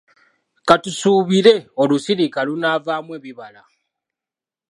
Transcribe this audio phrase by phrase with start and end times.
[0.67, 3.61] Ka tusuubire olusirika lunaavaamu ebibala.